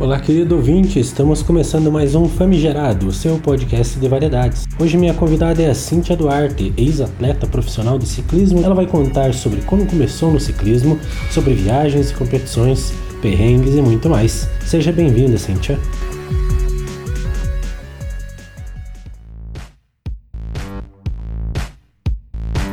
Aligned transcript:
Olá, 0.00 0.20
querido 0.20 0.54
ouvinte, 0.54 1.00
estamos 1.00 1.42
começando 1.42 1.90
mais 1.90 2.14
um 2.14 2.28
Famigerado, 2.28 3.10
seu 3.10 3.36
podcast 3.36 3.98
de 3.98 4.06
variedades. 4.08 4.64
Hoje 4.78 4.96
minha 4.96 5.12
convidada 5.12 5.60
é 5.60 5.68
a 5.68 5.74
Cíntia 5.74 6.16
Duarte, 6.16 6.72
ex-atleta 6.76 7.48
profissional 7.48 7.98
de 7.98 8.06
ciclismo. 8.06 8.62
Ela 8.62 8.76
vai 8.76 8.86
contar 8.86 9.34
sobre 9.34 9.60
como 9.62 9.84
começou 9.86 10.30
no 10.30 10.38
ciclismo, 10.38 11.00
sobre 11.32 11.52
viagens 11.52 12.12
e 12.12 12.14
competições, 12.14 12.92
perrengues 13.20 13.74
e 13.74 13.82
muito 13.82 14.08
mais. 14.08 14.48
Seja 14.64 14.92
bem-vinda, 14.92 15.36
Cíntia. 15.36 15.76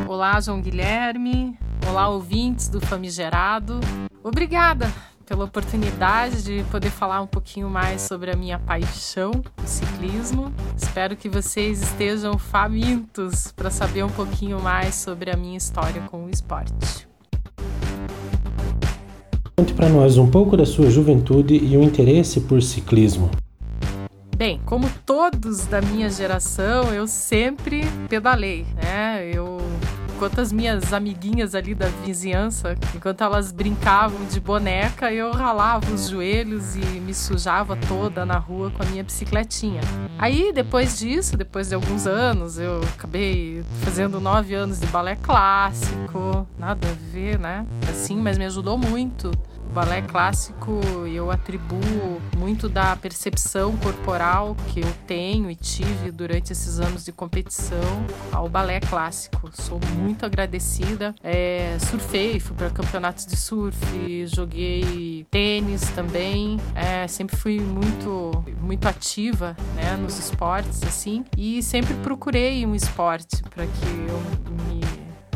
Olá, 0.08 0.40
João 0.40 0.62
Guilherme. 0.62 1.58
Olá, 1.90 2.08
ouvintes 2.08 2.70
do 2.70 2.80
Famigerado. 2.80 3.80
Obrigada 4.24 4.94
pela 5.26 5.46
oportunidade 5.46 6.44
de 6.44 6.64
poder 6.72 6.90
falar 6.90 7.22
um 7.22 7.28
pouquinho 7.28 7.70
mais 7.70 8.04
sobre 8.04 8.32
a 8.32 8.36
minha 8.36 8.60
paixão, 8.60 9.32
o 9.32 9.68
ciclismo. 9.68 10.54
Espero 10.78 11.16
que 11.16 11.28
vocês 11.28 11.82
estejam 11.82 12.38
famintos 12.38 13.52
para 13.52 13.70
saber 13.70 14.04
um 14.04 14.10
pouquinho 14.10 14.62
mais 14.62 14.96
sobre 14.96 15.32
a 15.32 15.36
minha 15.36 15.58
história 15.58 16.02
com 16.04 16.26
o 16.26 16.30
esporte. 16.30 17.08
Conte 19.58 19.74
para 19.74 19.90
nós 19.90 20.18
um 20.18 20.30
pouco 20.30 20.56
da 20.56 20.66
sua 20.66 20.90
juventude 20.90 21.56
e 21.56 21.76
o 21.76 21.82
interesse 21.82 22.42
por 22.42 22.62
ciclismo. 22.62 23.32
Bem, 24.38 24.60
como 24.66 24.90
todos 25.06 25.66
da 25.66 25.82
minha 25.82 26.10
geração, 26.10 26.94
eu 26.94 27.08
sempre 27.08 27.84
pedalei, 28.10 28.66
né? 28.76 29.32
Eu 29.34 29.65
enquanto 30.16 30.40
as 30.40 30.52
minhas 30.52 30.94
amiguinhas 30.94 31.54
ali 31.54 31.76
da 31.76 31.88
vizinhança, 32.06 32.78
enquanto 32.96 33.22
elas 33.22 33.52
brincavam 33.52 34.26
de 34.26 34.40
boneca, 34.40 35.12
eu 35.12 35.32
ralava 35.32 35.92
os 35.92 36.08
joelhos 36.08 36.76
e 36.76 36.80
me 37.02 37.14
sujava 37.14 37.76
toda 37.76 38.26
na 38.26 38.38
rua 38.38 38.72
com 38.72 38.82
a 38.82 38.86
minha 38.86 39.04
bicicletinha. 39.04 39.82
Aí, 40.18 40.54
depois 40.54 40.98
disso, 40.98 41.36
depois 41.36 41.68
de 41.68 41.76
alguns 41.76 42.08
anos, 42.08 42.58
eu 42.58 42.82
acabei 42.98 43.64
fazendo 43.84 44.22
nove 44.22 44.56
anos 44.56 44.80
de 44.80 44.88
balé 44.88 45.18
clássico, 45.18 46.48
nada 46.58 46.88
a 46.88 47.12
ver, 47.14 47.38
né? 47.38 47.66
Assim, 47.90 48.16
mas 48.16 48.38
me 48.38 48.46
ajudou 48.46 48.78
muito 48.78 49.32
balé 49.76 50.02
clássico 50.02 50.80
eu 51.06 51.30
atribuo 51.30 52.22
muito 52.38 52.70
da 52.70 52.96
percepção 52.96 53.76
corporal 53.76 54.56
que 54.72 54.80
eu 54.80 54.94
tenho 55.06 55.52
e 55.52 55.56
tive 55.56 56.12
durante 56.12 56.54
esses 56.54 56.80
anos 56.80 57.04
de 57.04 57.12
competição 57.12 58.06
ao 58.32 58.48
balé 58.48 58.80
clássico. 58.80 59.52
Sou 59.52 59.78
muito 59.98 60.26
agradecida. 60.26 61.14
É, 61.22 61.76
surfei, 61.78 62.40
fui 62.40 62.56
para 62.56 62.70
campeonatos 62.70 63.26
de 63.26 63.36
surf, 63.36 63.78
joguei 64.28 65.28
tênis 65.30 65.82
também. 65.90 66.58
É, 66.74 67.06
sempre 67.10 67.36
fui 67.36 67.60
muito, 67.60 68.32
muito 68.62 68.88
ativa 68.88 69.58
né, 69.76 69.98
nos 69.98 70.18
esportes 70.18 70.84
assim 70.84 71.26
e 71.38 71.62
sempre 71.62 71.94
procurei 71.96 72.66
um 72.66 72.74
esporte 72.74 73.44
para 73.54 73.68
que 73.68 73.86
eu 73.86 74.56
me 74.70 74.85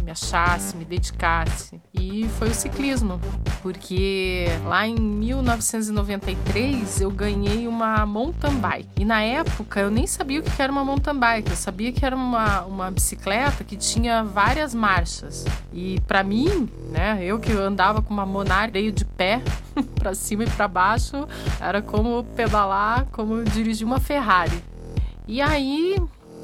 me 0.10 0.12
achasse, 0.12 0.76
me 0.76 0.84
dedicasse. 0.84 1.80
E 1.94 2.28
foi 2.40 2.50
o 2.50 2.54
ciclismo, 2.54 3.22
porque 3.62 4.48
lá 4.66 4.88
em 4.88 4.96
1993 4.96 7.02
eu 7.02 7.12
ganhei 7.12 7.68
uma 7.68 8.04
mountain 8.08 8.56
bike. 8.56 8.90
E 9.00 9.06
na 9.06 9.22
época 9.22 9.80
eu 9.80 9.92
nem 9.92 10.08
sabia 10.08 10.40
o 10.40 10.44
que 10.44 10.60
era 10.60 10.72
uma 10.72 10.84
mountain 10.84 11.16
bike, 11.16 11.52
eu 11.52 11.56
sabia 11.56 11.92
que 11.92 12.04
era 12.04 12.16
uma, 12.16 12.64
uma 12.64 12.90
bicicleta 12.90 13.64
que 13.64 13.78
tinha 13.78 14.24
várias 14.24 14.74
marchas. 14.74 15.46
E 15.72 16.00
para 16.08 16.24
mim, 16.24 16.68
né, 16.92 17.20
eu 17.22 17.38
que 17.40 17.52
andava 17.52 18.02
com 18.02 18.12
uma 18.12 18.26
Monarch 18.26 18.74
veio 18.74 18.92
de 18.92 19.06
pé 19.06 19.44
para 19.94 20.16
cima 20.16 20.44
e 20.44 20.50
para 20.50 20.68
baixo, 20.68 21.28
era 21.62 21.84
como 21.84 22.24
pedalar, 22.36 23.06
como 23.12 23.44
dirigir 23.44 23.86
uma 23.86 24.00
Ferrari. 24.00 24.64
E 25.28 25.40
aí 25.40 25.96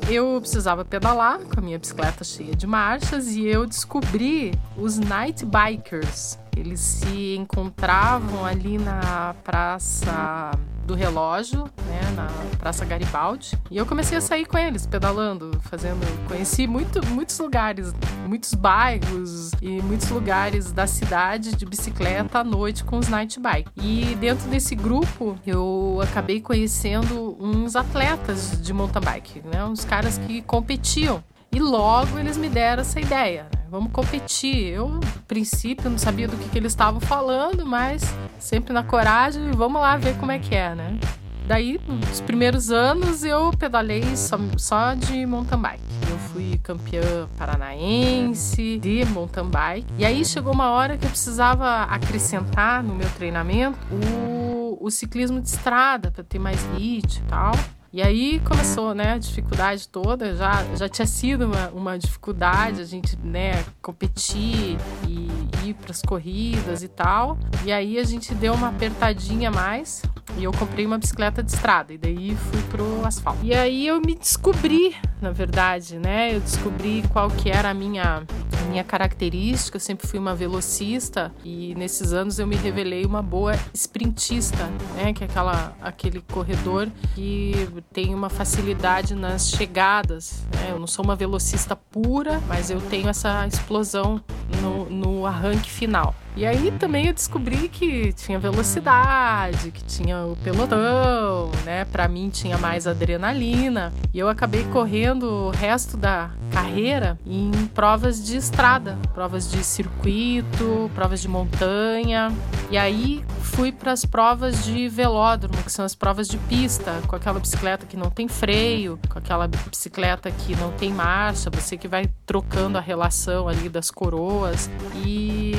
eu 0.08 0.40
precisava 0.40 0.86
pedalar 0.86 1.40
com 1.40 1.60
a 1.60 1.64
minha 1.64 1.80
bicicleta 1.80 2.24
cheia 2.24 2.56
de 2.56 2.68
marchas 2.68 3.30
e 3.30 3.46
eu 3.46 3.66
descobri 3.66 4.54
os 4.78 4.98
night 4.98 5.46
bikers. 5.46 6.38
Eles 6.56 6.80
se 6.80 7.36
encontravam 7.36 8.46
ali 8.46 8.78
na 8.78 9.36
praça 9.44 10.52
do 10.86 10.94
relógio, 10.94 11.66
né, 11.88 12.02
na 12.16 12.28
Praça 12.60 12.86
Garibaldi. 12.86 13.58
E 13.72 13.78
eu 13.78 13.86
comecei 13.86 14.18
a 14.18 14.22
sair 14.22 14.46
com 14.46 14.58
eles, 14.58 14.86
pedalando, 14.86 15.60
fazendo. 15.64 16.06
Conheci 16.28 16.68
muito, 16.68 17.06
muitos 17.08 17.38
lugares, 17.40 17.94
muitos 18.28 18.54
bairros 18.54 19.52
e 19.62 19.82
muitos 19.82 20.10
lugares 20.10 20.72
da 20.72 20.86
cidade 20.86 21.56
de 21.56 21.66
bicicleta 21.66 22.40
à 22.40 22.44
noite 22.44 22.84
com 22.84 22.98
os 22.98 23.08
night 23.08 23.40
bike. 23.40 23.70
E 23.76 24.16
dentro 24.20 24.48
desse 24.48 24.76
grupo 24.76 25.36
eu 25.46 26.00
acabei 26.04 26.40
conhecendo 26.40 27.36
uns 27.40 27.76
atletas 27.76 28.62
de 28.62 28.72
mountain 28.72 29.02
bike, 29.02 29.42
né, 29.52 29.66
uns 29.66 29.84
caras 29.84 30.18
que 30.20 30.42
competiam. 30.44 31.24
E 31.52 31.60
logo 31.60 32.20
eles 32.20 32.38
me 32.38 32.50
deram 32.50 32.82
essa 32.82 33.00
ideia. 33.00 33.48
Vamos 33.70 33.92
competir. 33.92 34.74
Eu, 34.74 34.88
no 34.88 35.02
princípio, 35.28 35.90
não 35.90 35.98
sabia 35.98 36.28
do 36.28 36.38
que, 36.38 36.50
que 36.50 36.58
eles 36.58 36.72
estavam 36.72 37.00
falando, 37.00 37.66
mas 37.66 38.04
sempre 38.40 38.74
na 38.74 38.84
coragem, 38.84 39.52
vamos 39.52 39.82
lá 39.82 39.98
ver 39.98 40.16
como 40.18 40.32
é 40.32 40.40
que 40.40 40.56
é, 40.56 40.74
né? 40.76 41.00
Daí, 41.48 41.80
nos 41.88 42.22
primeiros 42.22 42.72
anos, 42.72 43.24
eu 43.24 43.52
pedalei 43.52 44.16
só, 44.16 44.38
só 44.58 44.94
de 44.96 45.26
mountain 45.28 45.60
bike. 45.60 45.84
Eu 46.10 46.18
fui 46.18 46.60
campeã 46.64 47.30
paranaense 47.38 48.80
de 48.80 49.06
mountain 49.06 49.48
bike. 49.48 49.88
E 50.00 50.06
aí 50.06 50.26
chegou 50.26 50.52
uma 50.52 50.72
hora 50.72 50.98
que 50.98 51.06
eu 51.06 51.10
precisava 51.10 51.84
acrescentar 51.84 52.82
no 52.82 52.96
meu 52.96 53.10
treinamento 53.12 53.78
o, 53.92 54.78
o 54.82 54.90
ciclismo 54.90 55.40
de 55.40 55.50
estrada, 55.50 56.10
para 56.10 56.24
ter 56.24 56.40
mais 56.40 56.60
ritmo 56.76 57.24
e 57.24 57.30
tal. 57.30 57.52
E 57.96 58.02
aí 58.02 58.42
começou, 58.42 58.94
né, 58.94 59.14
a 59.14 59.18
dificuldade 59.18 59.88
toda, 59.88 60.36
já, 60.36 60.66
já 60.76 60.90
tinha 60.90 61.06
sido 61.08 61.46
uma, 61.46 61.70
uma 61.70 61.98
dificuldade 61.98 62.82
a 62.82 62.84
gente, 62.84 63.18
né, 63.24 63.64
competir 63.82 64.78
e 65.08 65.25
ir 65.70 65.74
para 65.74 65.92
as 65.92 66.02
corridas 66.02 66.84
e 66.84 66.88
tal. 66.88 67.38
E 67.64 67.72
aí 67.72 67.98
a 67.98 68.04
gente 68.04 68.34
deu 68.34 68.54
uma 68.54 68.70
apertadinha 68.70 69.52
mais 69.52 70.02
e 70.38 70.44
eu 70.44 70.52
comprei 70.52 70.86
uma 70.86 70.98
bicicleta 70.98 71.42
de 71.42 71.52
estrada 71.52 71.94
e 71.94 71.98
daí 71.98 72.36
fui 72.36 72.62
pro 72.64 73.06
asfalto. 73.06 73.40
E 73.44 73.54
aí 73.54 73.88
eu 73.88 74.02
me 74.02 74.16
descobri, 74.16 74.96
na 75.22 75.32
verdade, 75.32 75.98
né, 75.98 76.36
eu 76.36 76.40
descobri 76.40 77.04
qual 77.14 77.30
que 77.30 77.50
era 77.50 77.70
a 77.70 77.74
minha 77.74 78.26
minha 78.66 78.84
característica, 78.84 79.78
eu 79.78 79.80
sempre 79.80 80.08
fui 80.08 80.20
uma 80.20 80.36
velocista 80.36 81.32
e 81.46 81.74
nesses 81.76 82.12
anos 82.12 82.40
eu 82.40 82.48
me 82.48 82.56
revelei 82.56 83.06
uma 83.06 83.22
boa 83.22 83.54
sprintista, 83.74 84.66
né? 84.96 85.14
Que 85.14 85.24
é 85.24 85.28
aquela, 85.28 85.74
aquele 85.82 86.22
corredor 86.22 86.90
que 87.14 87.54
tem 87.94 88.14
uma 88.14 88.30
facilidade 88.30 89.16
nas 89.16 89.50
chegadas. 89.50 90.44
Né? 90.56 90.72
Eu 90.72 90.80
não 90.80 90.88
sou 90.88 91.06
uma 91.06 91.16
velocista 91.16 91.76
pura, 91.76 92.42
mas 92.48 92.70
eu 92.70 92.82
tenho 92.82 93.08
essa 93.08 93.48
explosão 93.48 94.22
no, 94.62 94.90
no 94.90 95.26
arranque 95.26 95.55
final. 95.60 96.16
E 96.36 96.46
aí 96.46 96.70
também 96.72 97.08
eu 97.08 97.14
descobri 97.14 97.70
que 97.70 98.12
tinha 98.12 98.38
velocidade, 98.38 99.72
que 99.72 99.82
tinha 99.86 100.26
o 100.26 100.36
pelotão, 100.36 101.50
né? 101.64 101.86
Para 101.86 102.10
mim 102.10 102.30
tinha 102.30 102.58
mais 102.58 102.86
adrenalina. 102.86 103.94
E 104.14 104.20
eu 104.20 104.28
acabei 104.28 104.66
correndo 104.66 105.24
o 105.24 105.50
resto 105.52 105.96
da 105.96 106.32
carreira 106.52 107.18
em 107.26 107.52
provas 107.74 108.22
de 108.24 108.36
estrada, 108.36 108.98
provas 109.14 109.50
de 109.50 109.64
circuito, 109.64 110.92
provas 110.94 111.22
de 111.22 111.30
montanha. 111.30 112.34
E 112.70 112.78
aí 112.78 113.24
fui 113.42 113.72
para 113.72 113.94
as 113.94 114.04
provas 114.04 114.66
de 114.66 114.90
velódromo, 114.90 115.64
que 115.64 115.72
são 115.72 115.86
as 115.86 115.96
provas 115.96 116.28
de 116.28 116.38
pista, 116.38 117.02
com 117.08 117.16
aquela 117.16 117.40
bicicleta 117.40 117.86
que 117.86 117.96
não 117.96 118.10
tem 118.10 118.28
freio, 118.28 119.00
com 119.08 119.18
aquela 119.18 119.48
bicicleta 119.48 120.30
que 120.30 120.54
não 120.58 120.74
tem 120.74 120.92
marcha, 120.92 121.50
você 121.50 121.78
que 121.78 121.88
vai 121.88 122.10
trocando 122.26 122.78
a 122.78 122.82
relação 122.82 123.48
ali 123.48 123.70
das 123.70 123.92
coroas. 123.92 124.70
E 125.06 125.54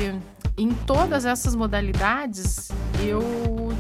em 0.57 0.73
todas 0.73 1.25
essas 1.25 1.55
modalidades, 1.55 2.71
eu 3.07 3.23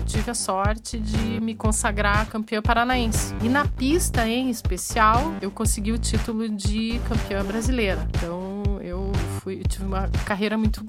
tive 0.04 0.30
a 0.30 0.34
sorte 0.34 0.98
de 0.98 1.40
me 1.40 1.54
consagrar 1.54 2.26
campeã 2.28 2.60
paranaense. 2.60 3.34
E 3.42 3.48
na 3.48 3.66
pista, 3.66 4.28
em 4.28 4.50
especial, 4.50 5.34
eu 5.40 5.50
consegui 5.50 5.92
o 5.92 5.98
título 5.98 6.48
de 6.48 7.00
campeã 7.08 7.44
brasileira. 7.44 8.06
Então, 8.16 8.62
eu 8.80 9.10
fui, 9.40 9.60
eu 9.60 9.68
tive 9.68 9.84
uma 9.84 10.08
carreira 10.24 10.56
muito. 10.56 10.84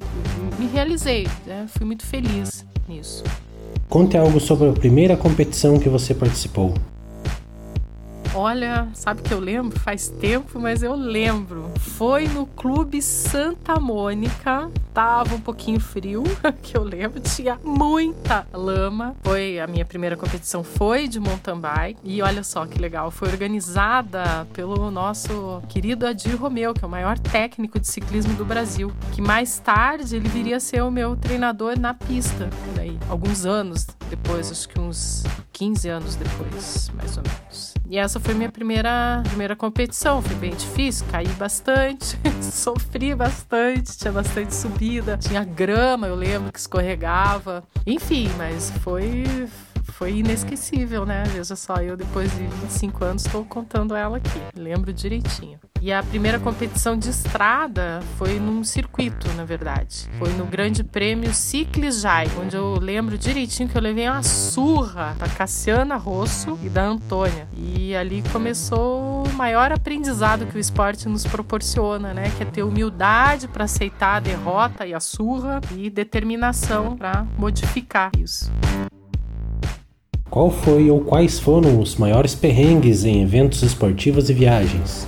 Me 0.60 0.68
realizei, 0.68 1.27
né? 1.45 1.66
fui 1.69 1.86
muito 1.86 2.06
feliz 2.06 2.66
nisso. 2.88 3.24
Conte 3.89 4.18
algo 4.18 4.39
sobre 4.39 4.69
a 4.69 4.74
primeira 4.74 5.16
competição 5.16 5.80
que 5.80 5.88
você 5.88 6.13
participou. 6.13 6.74
Olha, 8.39 8.88
sabe 8.94 9.24
que 9.24 9.34
eu 9.34 9.39
lembro? 9.39 9.80
Faz 9.80 10.10
tempo, 10.10 10.60
mas 10.60 10.84
eu 10.84 10.94
lembro. 10.94 11.72
Foi 11.80 12.28
no 12.28 12.45
Clube 12.45 13.01
Santa 13.01 13.80
Mônica. 13.80 14.69
Tava 14.94 15.34
um 15.34 15.42
pouquinho 15.42 15.80
frio, 15.80 16.24
que 16.62 16.78
eu 16.78 16.84
lembro. 16.84 17.19
Tinha 17.19 17.60
muita 17.63 18.45
lama. 18.54 19.16
Foi 19.24 19.60
a 19.60 19.66
minha 19.66 19.84
primeira 19.84 20.16
competição 20.16 20.63
foi 20.63 21.07
de 21.07 21.19
mountain 21.19 21.60
bike. 21.60 22.00
E 22.04 22.22
olha 22.22 22.44
só 22.44 22.63
que 22.68 22.78
legal. 22.78 23.10
Foi 23.10 23.28
organizada 23.28 24.48
pelo 24.54 24.92
nosso 24.92 25.60
querido 25.68 26.06
Adir 26.06 26.36
Romeu, 26.36 26.75
que 26.75 26.86
é 26.86 26.88
o 26.88 26.92
maior 26.92 27.18
técnico 27.18 27.80
de 27.80 27.88
ciclismo 27.88 28.36
do 28.36 28.45
Brasil. 28.45 28.94
Que 29.13 29.22
mais 29.22 29.57
tarde 29.57 30.16
ele 30.16 30.30
viria 30.30 30.57
a 30.57 30.60
ser 30.60 30.83
o 30.83 30.92
meu 30.92 31.16
treinador 31.16 31.80
na 31.80 31.95
pista. 31.95 32.51
Daí, 32.75 33.00
alguns 33.10 33.48
anos 33.48 33.88
depois, 34.12 34.51
acho 34.51 34.69
que 34.69 34.80
uns 34.80 35.24
15 35.54 35.90
anos 35.90 36.16
depois, 36.16 36.92
mais 36.95 37.18
ou 37.18 37.24
menos. 37.24 37.74
E 37.89 37.98
essa 37.98 38.19
foi 38.19 38.34
minha 38.34 38.51
primeira, 38.51 39.22
primeira 39.28 39.56
competição. 39.56 40.22
Foi 40.22 40.36
bem 40.36 40.51
difícil, 40.51 41.06
caí 41.10 41.28
bastante, 41.30 42.18
sofri 42.42 43.16
bastante, 43.16 43.98
tinha 43.98 44.12
bastante 44.12 44.54
subida, 44.54 45.18
tinha 45.18 45.44
grama, 45.44 46.07
eu 46.07 46.16
lembro 46.16 46.51
que 46.51 46.60
escorregava. 46.60 47.63
Enfim, 47.86 48.30
mas 48.38 48.72
foi 48.81 49.48
foi 49.97 50.17
inesquecível, 50.17 51.07
né? 51.07 51.23
Veja 51.33 51.55
só, 51.55 51.77
eu 51.77 51.97
depois 51.97 52.31
de 52.31 52.45
25 52.45 53.03
anos 53.03 53.25
estou 53.25 53.44
contando 53.44 53.95
ela 53.95 54.17
aqui. 54.17 54.39
Lembro 54.55 54.94
direitinho. 54.94 55.59
E 55.81 55.91
a 55.91 56.03
primeira 56.03 56.39
competição 56.39 56.95
de 56.95 57.09
estrada 57.09 57.99
foi 58.15 58.39
num 58.39 58.63
circuito, 58.63 59.27
na 59.33 59.44
verdade. 59.44 60.07
Foi 60.19 60.31
no 60.33 60.45
Grande 60.45 60.83
Prêmio 60.83 61.33
Ciclijai, 61.33 62.27
onde 62.39 62.55
eu 62.55 62.77
lembro 62.79 63.17
direitinho 63.17 63.67
que 63.67 63.75
eu 63.75 63.81
levei 63.81 64.07
uma 64.07 64.21
surra 64.21 65.15
da 65.17 65.27
Cassiana 65.27 65.95
Rosso 65.95 66.59
e 66.63 66.69
da 66.69 66.83
Antônia. 66.83 67.47
E 67.55 67.95
ali 67.95 68.23
começou 68.31 69.25
o 69.25 69.33
maior 69.33 69.71
aprendizado 69.71 70.45
que 70.45 70.57
o 70.57 70.59
esporte 70.59 71.09
nos 71.09 71.25
proporciona, 71.25 72.13
né? 72.13 72.31
Que 72.38 72.44
é 72.44 72.45
ter 72.45 72.61
humildade 72.61 73.47
para 73.47 73.63
aceitar 73.63 74.17
a 74.17 74.19
derrota 74.19 74.85
e 74.85 74.94
a 74.94 74.99
surra 74.99 75.59
e 75.75 75.89
determinação 75.89 76.95
para 76.95 77.25
modificar 77.35 78.11
isso. 78.15 78.51
Qual 80.29 80.51
foi 80.51 80.91
ou 80.91 81.01
quais 81.01 81.39
foram 81.39 81.79
os 81.79 81.95
maiores 81.95 82.35
perrengues 82.35 83.06
em 83.06 83.21
eventos 83.21 83.63
esportivos 83.63 84.29
e 84.29 84.33
viagens? 84.33 85.07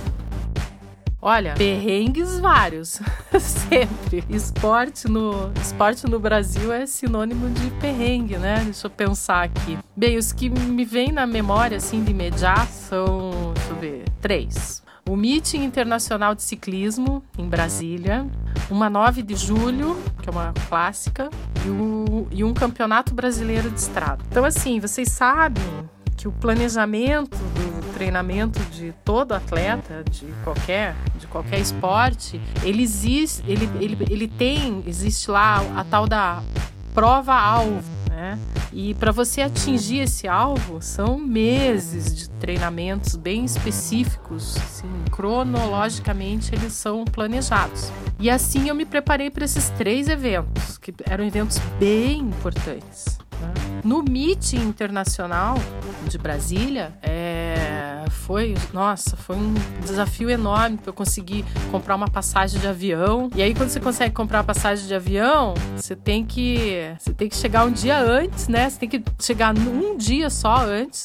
Olha, 1.22 1.52
perrengues 1.52 2.40
vários, 2.40 2.98
sempre. 3.38 4.24
Esporte 4.30 5.06
no, 5.06 5.52
esporte 5.60 6.06
no 6.06 6.18
Brasil 6.18 6.72
é 6.72 6.86
sinônimo 6.86 7.50
de 7.50 7.70
perrengue, 7.72 8.38
né? 8.38 8.62
Deixa 8.64 8.86
eu 8.86 8.90
pensar 8.90 9.42
aqui. 9.44 9.76
Bem, 9.94 10.16
os 10.16 10.32
que 10.32 10.48
me 10.48 10.82
vêm 10.82 11.12
na 11.12 11.26
memória, 11.26 11.76
assim, 11.76 12.02
de 12.02 12.10
imediato 12.10 12.72
são, 12.72 13.52
deixa 13.54 13.70
eu 13.70 13.76
ver, 13.76 14.04
três. 14.22 14.82
O 15.10 15.16
Meeting 15.16 15.64
Internacional 15.64 16.36
de 16.36 16.42
Ciclismo, 16.44 17.20
em 17.36 17.48
Brasília. 17.48 18.24
Uma 18.70 18.88
9 18.88 19.24
de 19.24 19.34
julho, 19.34 20.00
que 20.22 20.28
é 20.28 20.32
uma 20.32 20.54
clássica. 20.68 21.28
E, 21.66 21.68
o, 21.68 22.28
e 22.30 22.44
um 22.44 22.54
Campeonato 22.54 23.12
Brasileiro 23.12 23.68
de 23.72 23.80
Estrada. 23.80 24.22
Então, 24.30 24.44
assim, 24.44 24.78
vocês 24.78 25.08
sabem 25.08 25.64
que 26.16 26.28
o 26.28 26.32
planejamento 26.32 27.36
do 27.36 27.92
treinamento 27.92 28.60
de 28.66 28.94
todo 29.04 29.32
atleta 29.32 30.04
de 30.08 30.26
qualquer 30.44 30.94
de 31.18 31.26
qualquer 31.26 31.58
esporte 31.58 32.40
ele 32.62 32.82
existe 32.82 33.42
ele, 33.46 33.68
ele, 33.78 33.98
ele 34.08 34.28
tem 34.28 34.82
existe 34.86 35.30
lá 35.30 35.60
a 35.76 35.84
tal 35.84 36.06
da 36.06 36.42
prova 36.94 37.34
alvo 37.34 37.99
né? 38.20 38.38
E 38.70 38.92
para 38.94 39.10
você 39.10 39.40
atingir 39.40 40.00
esse 40.00 40.28
alvo 40.28 40.82
são 40.82 41.18
meses 41.18 42.14
de 42.14 42.28
treinamentos 42.28 43.16
bem 43.16 43.46
específicos 43.46 44.58
assim, 44.58 44.90
cronologicamente 45.10 46.54
eles 46.54 46.74
são 46.74 47.04
planejados. 47.06 47.90
E 48.18 48.28
assim 48.28 48.68
eu 48.68 48.74
me 48.74 48.84
preparei 48.84 49.30
para 49.30 49.46
esses 49.46 49.70
três 49.70 50.06
eventos 50.06 50.76
que 50.76 50.94
eram 51.08 51.24
eventos 51.24 51.58
bem 51.78 52.18
importantes 52.18 53.18
no 53.84 54.02
Meet 54.02 54.54
Internacional 54.54 55.56
de 56.06 56.18
Brasília, 56.18 56.92
é, 57.02 57.29
foi, 58.10 58.54
nossa, 58.72 59.16
foi 59.16 59.36
um 59.36 59.54
desafio 59.84 60.28
enorme 60.28 60.76
para 60.76 60.90
eu 60.90 60.94
conseguir 60.94 61.44
comprar 61.70 61.96
uma 61.96 62.08
passagem 62.08 62.60
de 62.60 62.66
avião. 62.66 63.30
E 63.34 63.42
aí, 63.42 63.54
quando 63.54 63.70
você 63.70 63.80
consegue 63.80 64.14
comprar 64.14 64.40
a 64.40 64.44
passagem 64.44 64.86
de 64.86 64.94
avião, 64.94 65.54
você 65.76 65.96
tem 65.96 66.24
que, 66.24 66.94
você 66.98 67.12
tem 67.12 67.28
que 67.28 67.36
chegar 67.36 67.64
um 67.64 67.72
dia 67.72 67.98
antes, 67.98 68.48
né? 68.48 68.68
Você 68.68 68.78
tem 68.78 68.88
que 68.88 69.02
chegar 69.20 69.56
um 69.56 69.96
dia 69.96 70.28
só 70.30 70.64
antes 70.66 71.04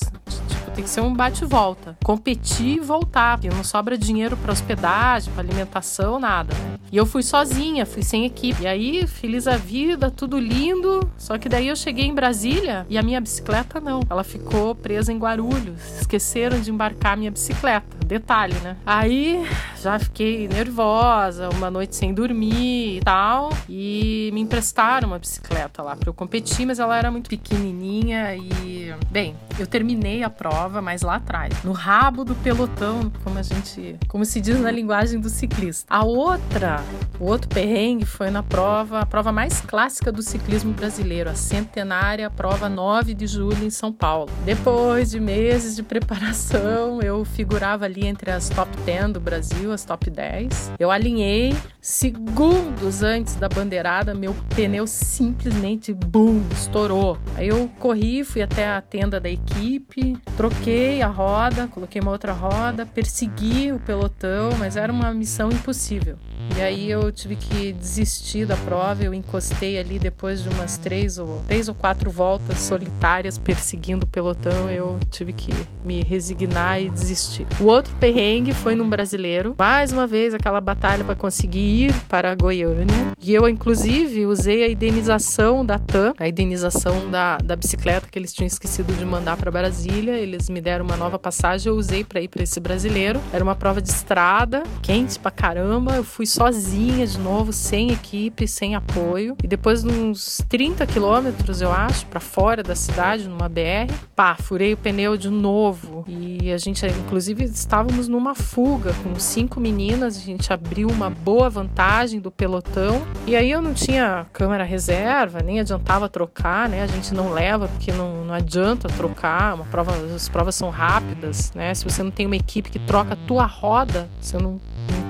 tem 0.75 0.83
que 0.83 0.89
ser 0.89 1.01
um 1.01 1.13
bate-volta. 1.13 1.97
Competir 2.03 2.77
e 2.77 2.79
voltar, 2.79 3.37
porque 3.37 3.55
não 3.55 3.63
sobra 3.63 3.97
dinheiro 3.97 4.35
para 4.35 4.51
hospedagem, 4.51 5.33
para 5.33 5.41
alimentação, 5.41 6.19
nada. 6.19 6.53
E 6.91 6.97
eu 6.97 7.05
fui 7.05 7.23
sozinha, 7.23 7.85
fui 7.85 8.03
sem 8.03 8.25
equipe. 8.25 8.63
E 8.63 8.67
aí, 8.67 9.07
feliz 9.07 9.47
a 9.47 9.57
vida, 9.57 10.11
tudo 10.11 10.37
lindo. 10.37 11.09
Só 11.17 11.37
que 11.37 11.47
daí 11.47 11.67
eu 11.67 11.75
cheguei 11.75 12.05
em 12.05 12.13
Brasília 12.13 12.85
e 12.89 12.97
a 12.97 13.01
minha 13.01 13.21
bicicleta 13.21 13.79
não. 13.79 14.01
Ela 14.09 14.23
ficou 14.23 14.75
presa 14.75 15.11
em 15.11 15.17
Guarulhos. 15.17 15.81
Esqueceram 16.01 16.59
de 16.59 16.69
embarcar 16.69 17.13
a 17.13 17.15
minha 17.15 17.31
bicicleta. 17.31 17.85
Detalhe, 18.05 18.53
né? 18.63 18.77
Aí 18.85 19.47
já 19.81 19.97
fiquei 19.97 20.47
nervosa, 20.47 21.49
uma 21.49 21.71
noite 21.71 21.95
sem 21.95 22.13
dormir 22.13 22.97
e 22.97 23.01
tal. 23.03 23.49
E 23.67 24.14
me 24.35 24.41
emprestaram 24.41 25.07
uma 25.07 25.17
bicicleta 25.17 25.81
lá 25.81 25.95
para 25.95 26.09
eu 26.09 26.13
competir, 26.13 26.65
mas 26.65 26.77
ela 26.77 26.97
era 26.97 27.09
muito 27.09 27.29
pequenininha 27.29 28.35
e, 28.35 28.93
bem, 29.09 29.33
eu 29.57 29.65
terminei 29.65 30.23
a 30.23 30.29
prova, 30.29 30.81
mas 30.81 31.01
lá 31.01 31.15
atrás, 31.15 31.63
no 31.63 31.71
rabo 31.71 32.25
do 32.25 32.35
pelotão, 32.35 33.09
como 33.23 33.39
a 33.39 33.41
gente, 33.41 33.95
como 34.09 34.25
se 34.25 34.41
diz 34.41 34.59
na 34.59 34.69
linguagem 34.69 35.21
do 35.21 35.29
ciclista. 35.29 35.85
A 35.89 36.03
outra, 36.03 36.83
o 37.17 37.23
outro 37.23 37.47
perrengue 37.47 38.05
foi 38.05 38.29
na 38.29 38.43
prova, 38.43 38.99
a 38.99 39.05
prova 39.05 39.31
mais 39.31 39.61
clássica 39.61 40.11
do 40.11 40.21
ciclismo 40.21 40.73
brasileiro, 40.73 41.29
a 41.29 41.35
centenária 41.35 42.29
prova 42.29 42.67
9 42.67 43.13
de 43.13 43.27
julho 43.27 43.63
em 43.63 43.69
São 43.69 43.93
Paulo. 43.93 44.29
Depois 44.43 45.11
de 45.11 45.19
meses 45.21 45.77
de 45.77 45.83
preparação, 45.83 47.01
eu 47.01 47.23
figurava 47.23 47.85
ali 47.85 48.05
entre 48.05 48.31
as 48.31 48.49
top 48.49 48.69
10 48.85 49.13
do 49.13 49.21
Brasil, 49.21 49.71
as 49.71 49.85
top 49.85 50.09
10. 50.09 50.73
Eu 50.77 50.91
alinhei 50.91 51.55
segundos 51.79 53.01
antes 53.01 53.35
da 53.35 53.47
bandeirada, 53.47 54.13
meu 54.13 54.34
pneu 54.55 54.87
simplesmente 54.87 55.93
boom, 55.93 56.41
estourou. 56.51 57.17
Aí 57.35 57.47
eu 57.47 57.69
corri, 57.79 58.23
fui 58.23 58.41
até 58.41 58.67
a 58.67 58.81
tenda 58.81 59.19
da 59.19 59.29
equipe, 59.29 60.17
troquei 60.37 61.01
a 61.01 61.07
roda, 61.07 61.67
coloquei 61.67 62.01
uma 62.01 62.11
outra 62.11 62.33
roda, 62.33 62.85
persegui 62.85 63.71
o 63.71 63.79
pelotão, 63.79 64.51
mas 64.57 64.77
era 64.77 64.91
uma 64.91 65.13
missão 65.13 65.49
impossível. 65.49 66.17
E 66.57 66.61
aí 66.61 66.89
eu 66.89 67.11
tive 67.11 67.35
que 67.35 67.73
desistir 67.73 68.45
da 68.45 68.55
prova. 68.55 69.03
Eu 69.03 69.13
encostei 69.13 69.77
ali 69.77 69.99
depois 69.99 70.41
de 70.41 70.49
umas 70.49 70.77
três 70.77 71.17
ou 71.17 71.41
três 71.47 71.67
ou 71.67 71.75
quatro 71.75 72.09
voltas 72.09 72.59
solitárias 72.59 73.37
perseguindo 73.37 74.05
o 74.05 74.07
pelotão. 74.07 74.69
Eu 74.69 74.97
tive 75.09 75.33
que 75.33 75.53
me 75.83 76.01
resignar 76.01 76.81
e 76.81 76.89
desistir. 76.89 77.45
O 77.59 77.65
outro 77.65 77.93
perrengue 77.99 78.53
foi 78.53 78.75
num 78.75 78.89
brasileiro. 78.89 79.55
Mais 79.57 79.91
uma 79.91 80.07
vez 80.07 80.33
aquela 80.33 80.61
batalha 80.61 81.03
para 81.03 81.15
conseguir 81.15 81.87
ir 81.87 81.93
para 82.07 82.33
Goiânia. 82.35 83.13
E 83.21 83.33
eu 83.33 83.47
inclusive 83.49 84.25
usei 84.25 84.63
a 84.63 84.69
indenização 84.69 85.65
da 85.65 85.77
TAM, 85.77 86.13
a 86.17 86.27
indenização 86.27 87.09
da, 87.09 87.37
da 87.37 87.55
bicicleta 87.55 88.07
que 88.09 88.17
eles 88.17 88.33
tinham 88.33 88.47
esquecido 88.47 88.93
de 88.93 89.05
mandar 89.05 89.35
para 89.35 89.51
Brasília. 89.51 90.13
Eles 90.13 90.49
me 90.49 90.61
deram 90.61 90.85
uma 90.85 90.95
nova 90.95 91.19
passagem. 91.19 91.69
Eu 91.69 91.77
usei 91.77 92.03
para 92.03 92.21
ir 92.21 92.27
para 92.27 92.43
esse 92.43 92.59
brasileiro. 92.59 93.19
Era 93.33 93.43
uma 93.43 93.55
prova 93.55 93.81
de 93.81 93.89
estrada, 93.89 94.63
quente 94.81 95.19
pra 95.19 95.31
caramba. 95.31 95.95
Eu 95.95 96.03
fui 96.03 96.25
sozinha 96.35 97.07
de 97.07 97.17
novo, 97.17 97.53
sem 97.53 97.91
equipe, 97.91 98.45
sem 98.45 98.75
apoio. 98.75 99.37
E 99.41 99.47
depois 99.47 99.83
de 99.83 99.89
uns 99.89 100.43
30 100.49 100.85
quilômetros, 100.85 101.61
eu 101.61 101.71
acho, 101.71 102.05
para 102.07 102.19
fora 102.19 102.61
da 102.61 102.75
cidade, 102.75 103.29
numa 103.29 103.47
BR, 103.47 103.93
pá, 104.13 104.35
furei 104.35 104.73
o 104.73 104.77
pneu 104.77 105.15
de 105.15 105.29
novo. 105.29 106.03
E 106.05 106.51
a 106.51 106.57
gente, 106.57 106.85
inclusive, 106.85 107.45
estávamos 107.45 108.09
numa 108.09 108.35
fuga 108.35 108.93
com 109.01 109.17
cinco 109.17 109.61
meninas, 109.61 110.17
a 110.17 110.19
gente 110.19 110.51
abriu 110.51 110.89
uma 110.89 111.09
boa 111.09 111.49
vantagem 111.49 112.19
do 112.19 112.29
pelotão. 112.29 113.01
E 113.25 113.33
aí 113.33 113.49
eu 113.49 113.61
não 113.61 113.73
tinha 113.73 114.25
câmera 114.33 114.65
reserva, 114.65 115.39
nem 115.39 115.61
adiantava 115.61 116.09
trocar, 116.09 116.67
né? 116.67 116.83
A 116.83 116.87
gente 116.87 117.13
não 117.13 117.31
leva 117.31 117.69
porque 117.69 117.93
não, 117.93 118.25
não 118.25 118.33
adianta 118.33 118.89
trocar. 118.89 119.55
Uma 119.55 119.65
prova, 119.65 119.93
as 120.13 120.27
provas 120.27 120.55
são 120.55 120.69
rápidas, 120.69 121.53
né? 121.55 121.73
Se 121.73 121.85
você 121.85 122.03
não 122.03 122.11
tem 122.11 122.25
uma 122.25 122.35
equipe 122.35 122.69
que 122.69 122.79
troca 122.79 123.13
a 123.13 123.17
tua 123.25 123.45
roda, 123.45 124.09
você 124.19 124.37
não 124.37 124.59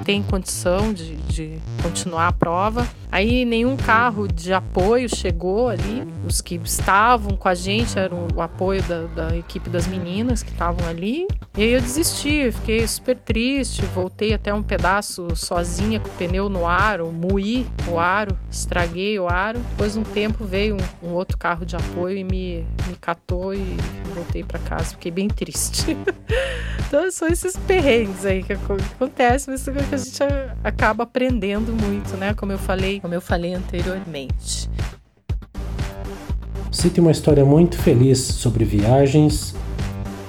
tem 0.05 0.21
condição 0.21 0.93
de, 0.93 1.15
de 1.15 1.59
continuar 1.81 2.27
a 2.27 2.31
prova. 2.31 2.87
Aí 3.11 3.43
nenhum 3.43 3.75
carro 3.75 4.27
de 4.27 4.53
apoio 4.53 5.07
chegou 5.13 5.67
ali. 5.67 6.03
Os 6.27 6.41
que 6.41 6.55
estavam 6.63 7.35
com 7.35 7.47
a 7.47 7.55
gente 7.55 7.97
eram 7.97 8.27
o 8.35 8.41
apoio 8.41 8.83
da, 8.83 9.03
da 9.03 9.37
equipe 9.37 9.69
das 9.69 9.87
meninas 9.87 10.43
que 10.43 10.51
estavam 10.51 10.87
ali. 10.87 11.25
E 11.57 11.63
aí 11.63 11.71
eu 11.71 11.81
desisti, 11.81 12.51
fiquei 12.51 12.85
super 12.87 13.15
triste, 13.17 13.83
voltei 13.85 14.33
até 14.33 14.53
um 14.53 14.61
pedaço 14.61 15.33
sozinha 15.35 15.99
com 15.99 16.09
o 16.09 16.11
pneu 16.11 16.49
no 16.49 16.67
aro, 16.67 17.11
moí 17.11 17.65
o 17.87 17.97
aro, 17.97 18.37
estraguei 18.51 19.17
o 19.17 19.27
aro. 19.27 19.59
Depois 19.71 19.93
de 19.93 19.99
um 19.99 20.03
tempo 20.03 20.43
veio 20.43 20.75
um, 20.75 21.07
um 21.07 21.13
outro 21.13 21.37
carro 21.37 21.65
de 21.65 21.75
apoio 21.75 22.17
e 22.17 22.23
me, 22.23 22.65
me 22.87 22.95
catou 22.99 23.53
e 23.53 23.77
voltei 24.13 24.43
para 24.43 24.59
casa. 24.59 24.91
Fiquei 24.91 25.11
bem 25.11 25.29
triste. 25.29 25.95
então 26.85 27.09
são 27.11 27.27
esses 27.29 27.55
perrengues 27.55 28.25
aí 28.25 28.43
que 28.43 28.53
acontecem, 28.53 29.53
mas 29.53 29.63
que 29.63 29.94
a 29.95 29.97
gente 29.97 30.19
acaba 30.63 31.03
aprendendo 31.03 31.71
muito, 31.71 32.15
né? 32.17 32.33
Como 32.33 32.51
eu 32.51 32.57
falei, 32.57 32.99
como 32.99 33.13
eu 33.13 33.21
falei 33.21 33.53
anteriormente. 33.53 34.69
Cite 36.71 36.99
uma 36.99 37.11
história 37.11 37.45
muito 37.45 37.77
feliz 37.77 38.19
sobre 38.19 38.65
viagens 38.65 39.55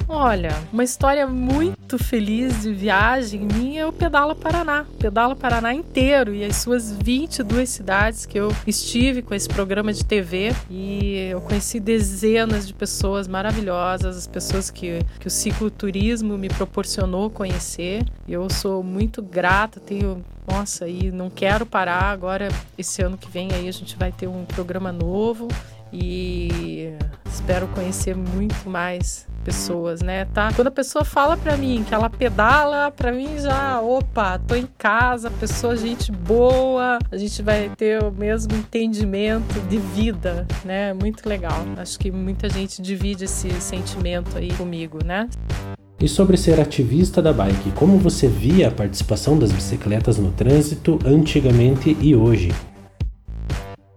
Olha, 0.09 0.55
uma 0.73 0.85
história 0.85 1.27
muito 1.27 1.76
feliz 1.97 2.63
de 2.63 2.73
viagem 2.73 3.47
minha 3.47 3.83
é 3.83 3.87
o 3.87 3.93
Pedala 3.93 4.35
Paraná. 4.35 4.85
Pedala 4.99 5.37
Paraná 5.37 5.73
inteiro 5.73 6.35
e 6.35 6.45
as 6.45 6.57
suas 6.57 6.91
22 6.91 7.69
cidades 7.69 8.27
que 8.27 8.37
eu 8.37 8.53
estive 8.67 9.23
com 9.23 9.33
esse 9.33 9.49
programa 9.49 9.93
de 9.93 10.05
TV 10.05 10.53
e 10.69 11.29
eu 11.31 11.41
conheci 11.41 11.79
dezenas 11.79 12.67
de 12.67 12.75
pessoas 12.75 13.29
maravilhosas, 13.29 14.17
as 14.17 14.27
pessoas 14.27 14.69
que, 14.69 14.99
que 15.21 15.29
o 15.29 15.31
cicloturismo 15.31 16.37
me 16.37 16.49
proporcionou 16.49 17.31
conhecer. 17.31 18.05
Eu 18.29 18.51
sou 18.51 18.83
muito 18.83 19.23
grata, 19.23 19.79
tenho 19.79 20.25
nossa, 20.49 20.89
e 20.89 21.11
não 21.11 21.31
quero 21.31 21.65
parar. 21.65 22.05
Agora, 22.05 22.49
esse 22.77 23.03
ano 23.03 23.17
que 23.17 23.31
vem 23.31 23.53
aí 23.53 23.69
a 23.69 23.73
gente 23.73 23.97
vai 23.97 24.11
ter 24.11 24.27
um 24.27 24.45
programa 24.45 24.91
novo 24.91 25.49
e 25.93 26.93
espero 27.27 27.69
conhecer 27.69 28.17
muito 28.17 28.69
mais 28.69 29.27
pessoas, 29.45 30.03
né? 30.03 30.25
Tá? 30.27 30.53
Quando 30.53 30.67
a 30.67 30.73
pessoa 30.73 31.05
fala 31.05 31.37
para 31.37 31.57
mim 31.57 31.85
que 31.87 31.95
ela 31.95 32.11
pedala, 32.11 32.91
para 32.91 33.13
mim 33.13 33.39
já, 33.39 33.81
opa, 33.81 34.41
tô 34.41 34.57
em 34.57 34.69
casa, 34.77 35.31
pessoa 35.31 35.77
gente 35.77 36.11
boa, 36.11 36.99
a 37.11 37.17
gente 37.17 37.41
vai 37.43 37.71
ter 37.77 38.03
o 38.03 38.11
mesmo 38.11 38.57
entendimento 38.57 39.61
de 39.69 39.79
vida, 39.79 40.47
né? 40.65 40.93
Muito 40.93 41.29
legal. 41.29 41.65
Acho 41.77 41.99
que 41.99 42.11
muita 42.11 42.49
gente 42.49 42.83
divide 42.83 43.25
esse 43.25 43.49
sentimento 43.61 44.37
aí 44.37 44.53
comigo, 44.55 44.99
né? 45.05 45.29
E 46.01 46.09
sobre 46.09 46.37
ser 46.37 46.61
ativista 46.61 47.23
da 47.23 47.33
bike, 47.33 47.71
como 47.71 47.97
você 47.97 48.29
via 48.29 48.69
a 48.69 48.71
participação 48.71 49.39
das 49.39 49.53
bicicletas 49.53 50.19
no 50.19 50.31
trânsito 50.33 50.99
antigamente 51.07 51.97
e 52.01 52.15
hoje? 52.15 52.53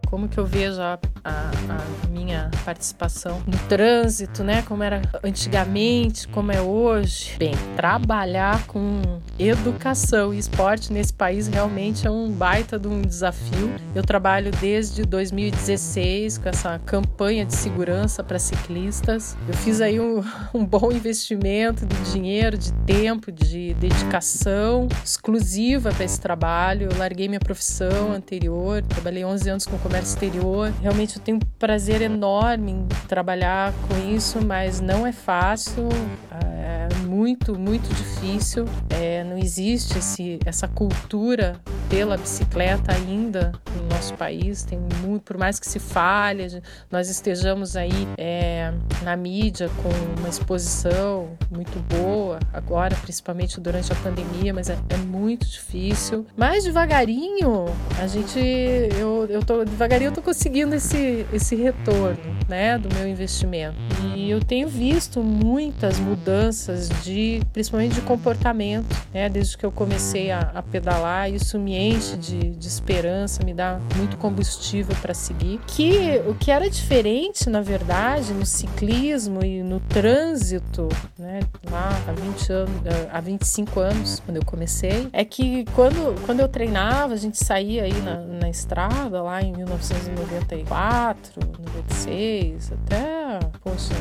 Como 0.09 0.27
que 0.27 0.37
eu 0.37 0.45
vejo 0.45 0.81
a, 0.81 0.99
a, 1.23 1.29
a, 1.29 2.09
minha 2.09 2.49
participação 2.65 3.41
no 3.45 3.57
trânsito, 3.67 4.43
né? 4.43 4.63
Como 4.63 4.83
era 4.83 5.01
antigamente, 5.23 6.27
como 6.27 6.51
é 6.51 6.61
hoje. 6.61 7.35
Bem, 7.37 7.53
trabalhar 7.75 8.65
com 8.65 9.01
educação 9.37 10.33
e 10.33 10.39
esporte 10.39 10.91
nesse 10.91 11.13
país 11.13 11.47
realmente 11.47 12.07
é 12.07 12.11
um 12.11 12.31
baita 12.31 12.79
de 12.79 12.87
um 12.87 13.01
desafio. 13.01 13.71
Eu 13.93 14.03
trabalho 14.03 14.51
desde 14.59 15.03
2016 15.03 16.39
com 16.39 16.49
essa 16.49 16.79
campanha 16.85 17.45
de 17.45 17.53
segurança 17.53 18.23
para 18.23 18.39
ciclistas. 18.39 19.37
Eu 19.47 19.53
fiz 19.53 19.79
aí 19.81 19.99
um, 19.99 20.23
um 20.53 20.65
bom 20.65 20.91
investimento 20.91 21.85
de 21.85 22.11
dinheiro, 22.11 22.57
de 22.57 22.73
tempo, 22.73 23.31
de 23.31 23.73
dedicação 23.75 24.87
exclusiva 25.03 25.91
para 25.91 26.03
esse 26.03 26.19
trabalho. 26.19 26.89
Eu 26.91 26.97
larguei 26.97 27.27
minha 27.27 27.39
profissão 27.39 28.11
anterior, 28.11 28.81
trabalhei 28.83 29.23
11 29.23 29.49
anos 29.49 29.65
com 29.65 29.77
comércio 29.77 29.98
comércio 29.99 30.13
exterior. 30.13 30.73
Realmente 30.81 31.17
eu 31.17 31.21
tenho 31.21 31.37
um 31.37 31.41
prazer 31.57 32.01
enorme 32.01 32.71
em 32.71 32.87
trabalhar 33.07 33.73
com 33.87 34.09
isso, 34.15 34.43
mas 34.43 34.79
não 34.79 35.05
é 35.05 35.11
fácil, 35.11 35.89
é 36.31 36.87
muito, 37.05 37.57
muito 37.57 37.87
difícil. 37.93 38.65
É, 38.89 39.23
não 39.23 39.37
existe 39.37 39.97
esse, 39.97 40.39
essa 40.45 40.67
cultura 40.67 41.59
pela 41.89 42.15
bicicleta 42.17 42.93
ainda 42.93 43.51
no 43.75 43.89
nosso 43.89 44.13
país. 44.13 44.63
Tem 44.63 44.79
muito, 45.01 45.23
por 45.23 45.37
mais 45.37 45.59
que 45.59 45.67
se 45.67 45.79
fale, 45.79 46.61
nós 46.89 47.09
estejamos 47.09 47.75
aí 47.75 48.07
é, 48.17 48.71
na 49.03 49.17
mídia 49.17 49.69
com 49.81 50.19
uma 50.19 50.29
exposição 50.29 51.31
muito 51.51 51.79
boa 51.93 52.39
agora, 52.53 52.95
principalmente 52.95 53.59
durante 53.59 53.91
a 53.91 53.95
pandemia, 53.95 54.53
mas 54.53 54.69
é, 54.69 54.77
é 54.89 54.97
muito 54.97 55.45
difícil. 55.47 56.25
Mas 56.37 56.63
devagarinho 56.63 57.65
a 57.99 58.07
gente, 58.07 58.39
eu, 58.39 59.25
eu 59.29 59.43
tô 59.43 59.65
devagarinho 59.65 59.88
devagarinho 59.89 60.09
eu 60.09 60.13
tô 60.13 60.21
conseguindo 60.21 60.75
esse, 60.75 61.25
esse 61.33 61.55
retorno, 61.55 62.19
né, 62.47 62.77
do 62.77 62.93
meu 62.93 63.07
investimento. 63.07 63.75
E 64.15 64.18
eu 64.27 64.39
tenho 64.39 64.67
visto 64.67 65.21
muitas 65.21 65.99
mudanças 65.99 66.89
de, 67.03 67.41
principalmente 67.51 67.95
de 67.95 68.01
comportamento, 68.01 68.95
né, 69.13 69.29
desde 69.29 69.57
que 69.57 69.65
eu 69.65 69.71
comecei 69.71 70.31
a, 70.31 70.51
a 70.53 70.61
pedalar. 70.61 71.31
Isso 71.31 71.57
me 71.59 71.75
enche 71.75 72.17
de, 72.17 72.51
de 72.51 72.67
esperança, 72.67 73.43
me 73.43 73.53
dá 73.53 73.79
muito 73.95 74.17
combustível 74.17 74.95
para 75.01 75.13
seguir. 75.13 75.59
Que 75.67 76.21
o 76.27 76.35
que 76.35 76.51
era 76.51 76.69
diferente, 76.69 77.49
na 77.49 77.61
verdade, 77.61 78.33
no 78.33 78.45
ciclismo 78.45 79.43
e 79.43 79.63
no 79.63 79.79
trânsito, 79.79 80.87
né, 81.17 81.39
lá 81.69 81.89
há 82.07 82.11
20 82.11 82.51
anos, 82.51 82.71
há 83.11 83.21
25 83.21 83.79
anos, 83.79 84.21
quando 84.25 84.37
eu 84.37 84.45
comecei, 84.45 85.09
é 85.11 85.25
que 85.25 85.65
quando, 85.75 86.15
quando 86.25 86.39
eu 86.39 86.47
treinava, 86.47 87.13
a 87.13 87.17
gente 87.17 87.43
saía 87.43 87.83
aí 87.83 88.01
na, 88.01 88.17
na 88.17 88.49
estrada 88.49 89.21
lá 89.21 89.41
em 89.41 89.53
19 89.53 89.79
1994, 89.79 91.33
96, 91.37 92.71
até, 92.73 93.28
poxa, 93.63 93.93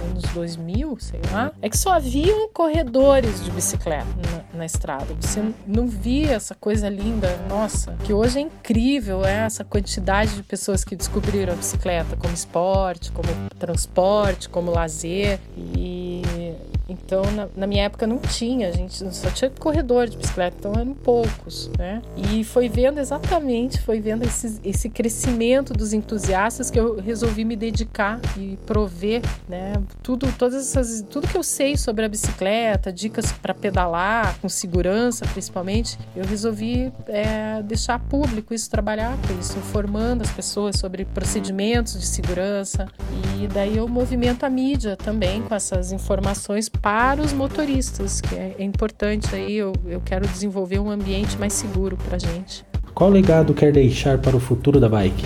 anos 0.00 0.22
2000, 0.32 0.96
sei 1.00 1.20
lá, 1.30 1.52
é 1.60 1.68
que 1.68 1.76
só 1.76 1.92
haviam 1.92 2.48
corredores 2.48 3.44
de 3.44 3.50
bicicleta 3.50 4.06
na, 4.52 4.58
na, 4.58 4.66
estrada. 4.66 5.06
Você 5.20 5.52
não 5.66 5.86
via 5.86 6.32
essa 6.32 6.54
coisa 6.54 6.88
linda, 6.88 7.28
nossa, 7.48 7.94
que 8.04 8.12
hoje 8.12 8.38
é 8.38 8.42
incrível, 8.42 9.24
é 9.24 9.44
essa 9.44 9.64
quantidade 9.64 10.36
de 10.36 10.42
pessoas 10.42 10.84
que 10.84 10.96
descobriram 10.96 11.52
a 11.52 11.56
bicicleta 11.56 12.16
como 12.16 12.32
esporte, 12.32 13.12
como 13.12 13.28
transporte, 13.58 14.48
como 14.48 14.70
lazer. 14.70 15.38
E 15.56 16.01
então, 17.12 17.30
na, 17.32 17.46
na, 17.54 17.66
minha 17.66 17.84
época 17.84 18.06
não 18.06 18.16
tinha, 18.16 18.68
a 18.68 18.72
gente 18.72 19.04
só 19.14 19.30
tinha 19.30 19.50
corredor 19.50 20.08
de 20.08 20.16
bicicleta, 20.16 20.56
então 20.58 20.72
eram 20.72 20.94
poucos, 20.94 21.70
né? 21.78 22.00
E 22.16 22.42
foi 22.42 22.70
vendo 22.70 22.98
exatamente, 22.98 23.78
foi 23.82 24.00
vendo 24.00 24.22
esse, 24.22 24.58
esse 24.64 24.88
crescimento 24.88 25.74
dos 25.74 25.92
entusiastas 25.92 26.70
que 26.70 26.80
eu 26.80 26.98
resolvi 26.98 27.44
me 27.44 27.54
dedicar 27.54 28.18
e 28.38 28.58
prover, 28.64 29.20
né? 29.46 29.74
Tudo, 30.02 30.26
todas 30.38 30.62
essas, 30.68 31.04
tudo 31.10 31.28
que 31.28 31.36
eu 31.36 31.42
sei 31.42 31.76
sobre 31.76 32.02
a 32.02 32.08
bicicleta, 32.08 32.90
dicas 32.90 33.30
para 33.30 33.52
pedalar 33.52 34.38
com 34.40 34.48
segurança, 34.48 35.26
principalmente, 35.26 35.98
eu 36.16 36.24
resolvi 36.24 36.90
é, 37.08 37.62
deixar 37.62 37.98
público 37.98 38.54
isso, 38.54 38.70
trabalhar 38.70 39.18
com 39.28 39.38
isso, 39.38 39.58
informando 39.58 40.22
as 40.22 40.30
pessoas 40.30 40.76
sobre 40.76 41.04
procedimentos 41.04 42.00
de 42.00 42.06
segurança. 42.06 42.88
E 43.10 43.31
daí 43.46 43.76
eu 43.76 43.88
movimento 43.88 44.44
a 44.44 44.50
mídia 44.50 44.96
também 44.96 45.42
com 45.42 45.54
essas 45.54 45.92
informações 45.92 46.68
para 46.68 47.20
os 47.20 47.32
motoristas, 47.32 48.20
que 48.20 48.34
é, 48.34 48.56
é 48.58 48.62
importante 48.62 49.34
aí. 49.34 49.54
Eu, 49.54 49.72
eu 49.86 50.00
quero 50.00 50.26
desenvolver 50.26 50.78
um 50.78 50.90
ambiente 50.90 51.38
mais 51.38 51.52
seguro 51.52 51.96
para 51.96 52.18
gente. 52.18 52.64
Qual 52.94 53.10
legado 53.10 53.54
quer 53.54 53.72
deixar 53.72 54.18
para 54.18 54.36
o 54.36 54.40
futuro 54.40 54.78
da 54.78 54.88
bike? 54.88 55.24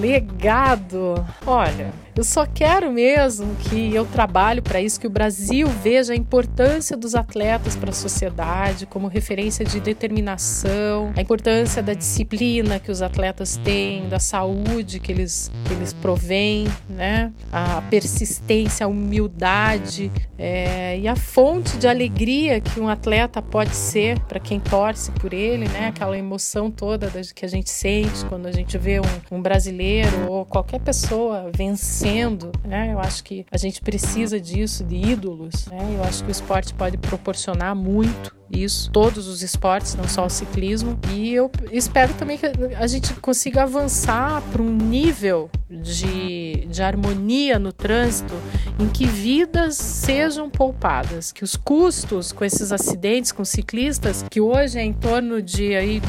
Legado. 0.00 1.14
Olha, 1.46 1.92
eu 2.16 2.22
só 2.22 2.46
quero 2.46 2.92
mesmo 2.92 3.56
que 3.56 3.92
eu 3.92 4.04
trabalhe 4.06 4.60
para 4.60 4.80
isso, 4.80 5.00
que 5.00 5.06
o 5.06 5.10
Brasil 5.10 5.66
veja 5.66 6.12
a 6.12 6.16
importância 6.16 6.96
dos 6.96 7.14
atletas 7.16 7.74
para 7.74 7.90
a 7.90 7.92
sociedade 7.92 8.86
como 8.86 9.08
referência 9.08 9.64
de 9.64 9.80
determinação, 9.80 11.12
a 11.16 11.20
importância 11.20 11.82
da 11.82 11.92
disciplina 11.92 12.78
que 12.78 12.90
os 12.90 13.02
atletas 13.02 13.56
têm, 13.56 14.08
da 14.08 14.20
saúde 14.20 15.00
que 15.00 15.10
eles, 15.10 15.50
que 15.66 15.72
eles 15.72 15.92
provêm, 15.92 16.68
né? 16.88 17.32
a 17.52 17.82
persistência, 17.82 18.86
a 18.86 18.88
humildade 18.88 20.12
é, 20.38 20.96
e 20.98 21.08
a 21.08 21.16
fonte 21.16 21.76
de 21.76 21.88
alegria 21.88 22.60
que 22.60 22.78
um 22.78 22.88
atleta 22.88 23.42
pode 23.42 23.74
ser 23.74 24.20
para 24.20 24.38
quem 24.38 24.60
torce 24.60 25.10
por 25.10 25.32
ele, 25.32 25.66
né? 25.68 25.88
aquela 25.88 26.16
emoção 26.16 26.70
toda 26.70 27.10
que 27.34 27.44
a 27.44 27.48
gente 27.48 27.70
sente 27.70 28.24
quando 28.26 28.46
a 28.46 28.52
gente 28.52 28.78
vê 28.78 29.00
um, 29.00 29.36
um 29.36 29.42
brasileiro 29.42 30.30
ou 30.30 30.44
qualquer 30.44 30.80
pessoa 30.80 31.50
vencer 31.56 32.03
crescendo, 32.04 32.52
né? 32.62 32.92
Eu 32.92 32.98
acho 32.98 33.24
que 33.24 33.46
a 33.50 33.56
gente 33.56 33.80
precisa 33.80 34.38
disso, 34.38 34.84
de 34.84 34.96
ídolos, 34.96 35.66
né? 35.66 35.96
Eu 35.96 36.04
acho 36.04 36.22
que 36.22 36.28
o 36.28 36.32
esporte 36.32 36.74
pode 36.74 36.98
proporcionar 36.98 37.74
muito 37.74 38.34
isso, 38.50 38.90
todos 38.90 39.26
os 39.26 39.42
esportes, 39.42 39.94
não 39.94 40.06
só 40.06 40.26
o 40.26 40.30
ciclismo. 40.30 40.98
E 41.10 41.32
eu 41.32 41.50
espero 41.72 42.12
também 42.14 42.36
que 42.36 42.46
a 42.76 42.86
gente 42.86 43.14
consiga 43.14 43.62
avançar 43.62 44.42
para 44.52 44.62
um 44.62 44.76
nível 44.76 45.50
de, 45.70 46.66
de 46.66 46.82
harmonia 46.82 47.58
no 47.58 47.72
trânsito 47.72 48.34
em 48.78 48.86
que 48.86 49.06
vidas 49.06 49.76
sejam 49.76 50.50
poupadas, 50.50 51.32
que 51.32 51.42
os 51.42 51.56
custos 51.56 52.32
com 52.32 52.44
esses 52.44 52.70
acidentes 52.70 53.32
com 53.32 53.44
ciclistas, 53.44 54.24
que 54.30 54.40
hoje 54.40 54.78
é 54.78 54.84
em 54.84 54.92
torno 54.92 55.40
de 55.40 55.74
aí 55.74 56.00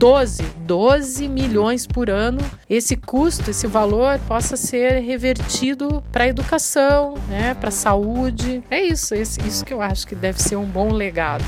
12, 0.00 0.42
12 0.66 1.28
milhões 1.28 1.86
por 1.86 2.08
ano, 2.08 2.40
esse 2.70 2.96
custo, 2.96 3.50
esse 3.50 3.66
valor 3.66 4.18
possa 4.20 4.56
ser 4.56 5.00
revertido 5.00 6.02
para 6.10 6.24
a 6.24 6.28
educação, 6.28 7.16
né, 7.28 7.52
para 7.52 7.68
a 7.68 7.70
saúde. 7.70 8.62
É 8.70 8.82
isso, 8.82 9.14
isso 9.14 9.62
que 9.62 9.74
eu 9.74 9.82
acho 9.82 10.06
que 10.06 10.14
deve 10.14 10.40
ser 10.40 10.56
um 10.56 10.64
bom 10.64 10.90
legado. 10.90 11.44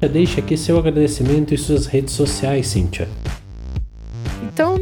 Deixe 0.00 0.38
aqui 0.38 0.56
seu 0.56 0.78
agradecimento 0.78 1.52
e 1.52 1.58
suas 1.58 1.86
redes 1.86 2.14
sociais, 2.14 2.68
Cíntia. 2.68 3.08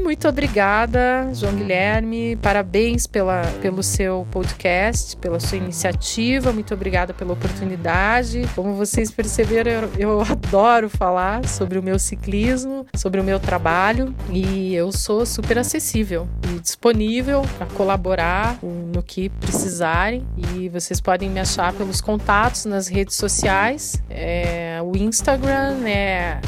Muito 0.05 0.29
obrigada, 0.29 1.31
João 1.33 1.55
Guilherme. 1.55 2.37
Parabéns 2.37 3.07
pela, 3.07 3.41
pelo 3.63 3.83
seu 3.83 4.27
podcast, 4.31 5.17
pela 5.17 5.41
sua 5.41 5.57
iniciativa. 5.57 6.53
Muito 6.53 6.75
obrigada 6.75 7.15
pela 7.15 7.33
oportunidade. 7.33 8.43
Como 8.55 8.75
vocês 8.75 9.11
perceberam, 9.11 9.71
eu, 9.71 9.91
eu 9.97 10.21
adoro 10.31 10.91
falar 10.91 11.49
sobre 11.49 11.79
o 11.79 11.83
meu 11.83 11.99
ciclismo, 11.99 12.87
sobre 12.95 13.19
o 13.19 13.25
meu 13.25 13.41
trabalho 13.41 14.15
e 14.31 14.75
eu 14.75 14.93
sou 14.93 15.25
super 15.25 15.57
acessível 15.57 16.29
e 16.55 16.61
disponível 16.61 17.41
para 17.57 17.67
colaborar 17.69 18.59
no 18.63 19.03
que 19.03 19.31
precisarem. 19.31 20.27
E 20.55 20.69
vocês 20.69 21.01
podem 21.01 21.31
me 21.31 21.41
achar 21.41 21.73
pelos 21.73 22.03
contatos 22.03 22.67
nas 22.67 22.89
redes 22.89 23.17
sociais. 23.17 24.03
É, 24.11 24.81
o 24.83 24.95
Instagram 24.99 25.89
é 25.89 26.41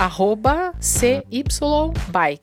CYBike. 0.79 2.43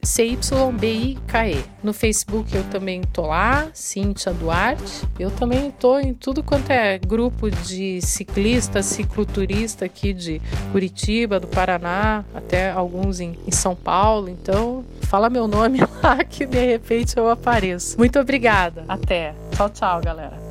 CY 1.04 1.18
B-I-K-E. 1.34 1.66
No 1.84 1.94
Facebook 1.94 2.56
eu 2.56 2.64
também 2.66 3.02
tô 3.02 3.28
lá, 3.28 3.68
Cíntia 3.74 4.34
Duarte. 4.34 5.06
Eu 5.20 5.30
também 5.30 5.70
tô 5.72 6.00
em 6.00 6.14
tudo 6.14 6.42
quanto 6.42 6.72
é 6.72 6.98
grupo 6.98 7.52
de 7.52 8.02
ciclistas, 8.02 8.86
cicloturista 8.86 9.86
aqui 9.86 10.14
de 10.14 10.42
Curitiba, 10.72 11.40
do 11.40 11.48
Paraná, 11.48 12.24
até 12.34 12.72
alguns 12.72 13.20
em, 13.20 13.38
em 13.46 13.52
São 13.52 13.76
Paulo. 13.76 14.30
Então, 14.30 14.86
fala 15.02 15.30
meu 15.30 15.48
nome 15.48 15.80
lá 16.02 16.24
que 16.24 16.46
de 16.46 16.66
repente 16.66 17.18
eu 17.18 17.30
apareço. 17.30 17.98
Muito 17.98 18.20
obrigada. 18.20 18.86
Até. 18.88 19.36
Tchau, 19.52 19.70
tchau, 19.70 20.02
galera. 20.02 20.43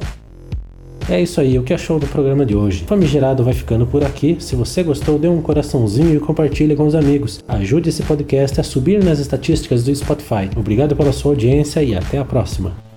É 1.08 1.20
isso 1.20 1.40
aí, 1.40 1.58
o 1.58 1.62
que 1.62 1.74
achou 1.74 1.98
do 1.98 2.06
programa 2.06 2.46
de 2.46 2.54
hoje? 2.54 2.84
Famigerado 2.84 3.44
vai 3.44 3.52
ficando 3.52 3.86
por 3.86 4.04
aqui. 4.04 4.36
Se 4.38 4.54
você 4.54 4.82
gostou, 4.82 5.18
dê 5.18 5.28
um 5.28 5.42
coraçãozinho 5.42 6.14
e 6.14 6.20
compartilhe 6.20 6.76
com 6.76 6.86
os 6.86 6.94
amigos. 6.94 7.42
Ajude 7.48 7.88
esse 7.88 8.02
podcast 8.02 8.60
a 8.60 8.64
subir 8.64 9.02
nas 9.02 9.18
estatísticas 9.18 9.84
do 9.84 9.94
Spotify. 9.94 10.48
Obrigado 10.56 10.96
pela 10.96 11.12
sua 11.12 11.32
audiência 11.32 11.82
e 11.82 11.94
até 11.94 12.18
a 12.18 12.24
próxima. 12.24 12.91